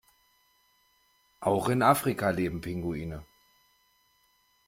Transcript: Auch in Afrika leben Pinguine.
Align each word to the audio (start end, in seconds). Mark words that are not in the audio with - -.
Auch 1.41 1.69
in 1.69 1.83
Afrika 1.83 2.31
leben 2.31 2.59
Pinguine. 2.61 3.23